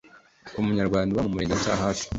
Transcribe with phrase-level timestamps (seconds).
[0.59, 2.05] umunyarwanda uba mu murenge wa cyahafi